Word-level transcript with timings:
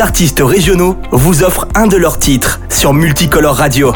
artistes 0.00 0.40
régionaux 0.40 0.96
vous 1.10 1.42
offrent 1.42 1.68
un 1.74 1.86
de 1.86 1.96
leurs 1.96 2.18
titres 2.18 2.60
sur 2.70 2.94
Multicolore 2.94 3.56
Radio. 3.56 3.92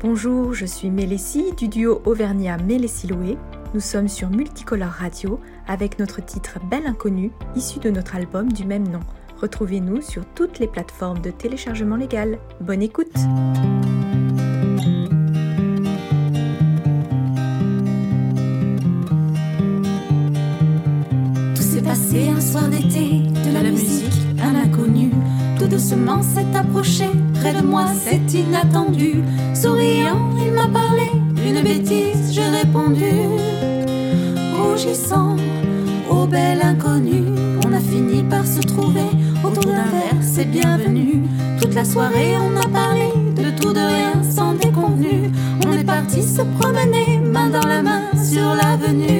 Bonjour, 0.00 0.54
je 0.54 0.64
suis 0.64 0.90
Mélessie 0.90 1.52
du 1.56 1.68
duo 1.68 2.00
Auvergnat 2.06 2.56
Mélessie-Loué. 2.58 3.36
Nous 3.74 3.80
sommes 3.80 4.08
sur 4.08 4.30
Multicolore 4.30 4.88
Radio 4.88 5.40
avec 5.68 5.98
notre 5.98 6.24
titre 6.24 6.58
Belle 6.70 6.86
Inconnue, 6.86 7.32
issu 7.54 7.78
de 7.78 7.90
notre 7.90 8.16
album 8.16 8.52
du 8.52 8.64
même 8.64 8.88
nom. 8.88 9.00
Retrouvez-nous 9.40 10.00
sur 10.00 10.24
toutes 10.34 10.58
les 10.58 10.68
plateformes 10.68 11.20
de 11.20 11.30
téléchargement 11.30 11.96
légal. 11.96 12.38
Bonne 12.60 12.82
écoute! 12.82 13.12
De 22.82 23.52
la 23.52 23.70
musique, 23.70 24.12
un 24.42 24.54
inconnu. 24.54 25.10
Tout 25.58 25.66
doucement 25.66 26.22
s'est 26.22 26.46
approché, 26.56 27.04
près 27.34 27.52
de 27.52 27.60
moi 27.60 27.84
c'est 28.04 28.38
inattendu. 28.38 29.22
Souriant, 29.54 30.30
il 30.44 30.52
m'a 30.52 30.66
parlé, 30.66 31.10
une 31.46 31.62
bêtise, 31.62 32.32
j'ai 32.32 32.48
répondu. 32.48 33.12
Rougissant, 34.56 35.36
ô 36.10 36.26
belle 36.26 36.62
inconnue, 36.62 37.24
on 37.66 37.72
a 37.72 37.80
fini 37.80 38.22
par 38.22 38.46
se 38.46 38.60
trouver 38.60 39.10
autour 39.44 39.64
d'un 39.64 39.90
verre, 39.96 40.22
c'est 40.22 40.50
bienvenu. 40.50 41.24
Toute 41.60 41.74
la 41.74 41.84
soirée 41.84 42.36
on 42.38 42.58
a 42.58 42.68
parlé 42.68 43.08
de 43.36 43.50
tout, 43.60 43.72
de 43.74 43.80
rien, 43.80 44.22
sans 44.22 44.54
déconvenu. 44.54 45.30
On 45.66 45.72
est 45.72 45.84
parti 45.84 46.22
se 46.22 46.42
promener, 46.58 47.18
main 47.18 47.50
dans 47.50 47.66
la 47.66 47.82
main, 47.82 48.02
sur 48.16 48.54
l'avenue. 48.54 49.19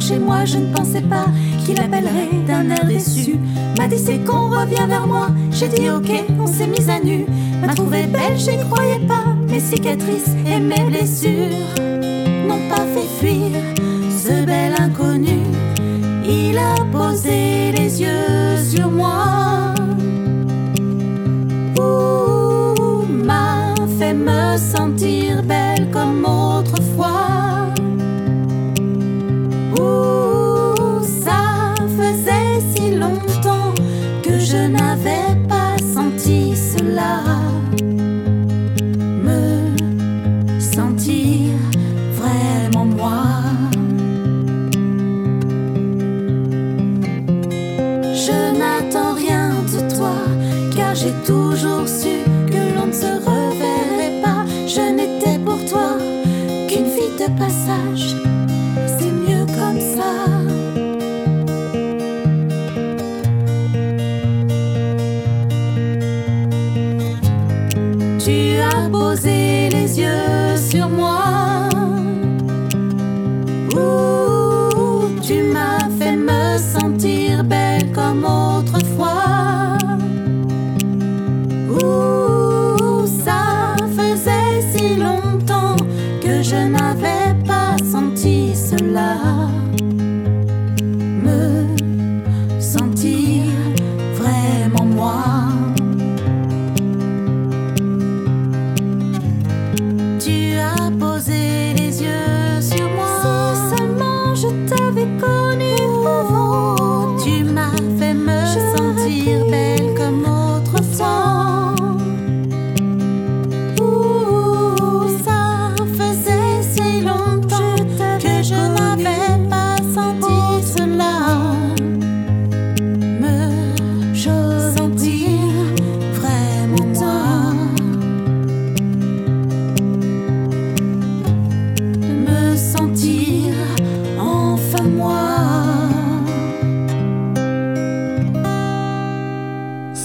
Chez 0.00 0.18
moi, 0.18 0.44
je 0.44 0.58
ne 0.58 0.74
pensais 0.74 1.00
pas 1.00 1.26
qu'il 1.64 1.80
appellerait 1.80 2.28
d'un 2.46 2.70
air 2.70 2.84
déçu. 2.84 3.36
M'a 3.78 3.88
dit 3.88 3.98
c'est 3.98 4.18
qu'on 4.24 4.50
revient 4.50 4.86
vers 4.86 5.06
moi. 5.06 5.28
J'ai 5.50 5.68
dit 5.68 5.88
ok, 5.88 6.10
on 6.38 6.46
s'est 6.46 6.66
mis 6.66 6.90
à 6.90 7.00
nu. 7.00 7.24
M'a 7.60 7.74
trouvé 7.74 8.04
belle, 8.04 8.36
j'y 8.36 8.58
croyais 8.70 9.00
pas. 9.00 9.24
Mes 9.48 9.60
cicatrices 9.60 10.34
et 10.46 10.60
mes 10.60 10.84
blessures 10.84 11.80
n'ont 12.46 12.68
pas 12.68 12.84
fait 12.94 13.08
fuir 13.18 13.50
ce 14.10 14.44
bel 14.44 14.74
inconnu. 14.78 15.40
Il 16.28 16.58
a 16.58 16.74
posé 16.92 17.45
je 34.56 34.68
n'avais 34.68 35.34
pas 35.48 35.76
senti 35.94 36.56
cela. 36.56 37.14
Me 39.24 39.40
sentir 40.60 41.52
vraiment 42.20 42.86
moi. 43.00 43.22
Je 48.24 48.38
n'attends 48.60 49.14
rien 49.24 49.48
de 49.72 49.80
toi, 49.96 50.16
car 50.76 50.94
j'ai 50.94 51.14
toujours 51.30 51.86
su 51.86 52.14
que 52.52 52.62
l'on 52.74 52.86
ne 52.86 52.92
se 52.92 53.12
Posé 68.98 69.68
les 69.68 70.00
yeux 70.00 70.56
sur 70.56 70.88
moi. 70.88 71.68
Ouh, 73.74 75.20
tu 75.20 75.42
m'as 75.54 75.86
fait 75.98 76.16
me 76.16 76.56
sentir 76.56 77.44
belle 77.44 77.92
comme 77.92 78.24
autrefois. 78.24 79.76
Ouh, 81.74 83.06
ça 83.24 83.76
faisait 83.98 84.62
si 84.72 84.96
longtemps 84.96 85.76
que 86.22 86.42
je 86.42 86.60
n'avais 86.74 87.34
pas 87.46 87.76
senti 87.92 88.54
cela. 88.54 89.18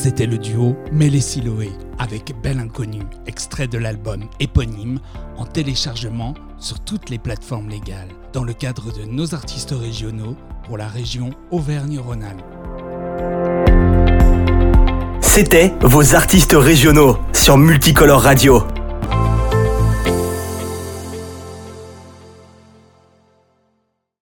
C'était 0.04 0.26
le 0.26 0.40
duo 0.40 0.76
Mélé-Siloé 0.92 1.70
avec 2.00 2.34
Belle 2.42 2.58
Inconnue, 2.58 3.04
extrait 3.28 3.68
de 3.68 3.78
l'album 3.78 4.24
éponyme 4.40 4.98
en 5.38 5.46
téléchargement 5.46 6.34
sur 6.58 6.80
toutes 6.80 7.12
les 7.12 7.20
plateformes 7.20 7.70
légales, 7.70 8.10
dans 8.34 8.44
le 8.44 8.54
cadre 8.54 8.92
de 8.92 9.06
nos 9.06 9.36
artistes 9.36 9.76
régionaux 9.80 10.36
pour 10.66 10.80
la 10.80 10.88
région 10.88 11.30
Auvergne-Rhône-Alpes. 11.52 12.42
C'était 15.22 15.72
vos 15.82 16.16
artistes 16.16 16.56
régionaux 16.58 17.20
sur 17.32 17.60
Multicolore 17.60 18.24
Radio. 18.24 18.64